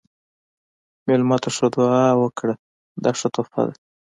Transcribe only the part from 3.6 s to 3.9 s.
ده.